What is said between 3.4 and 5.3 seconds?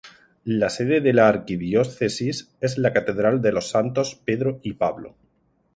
de los Santos Pedro y Pablo.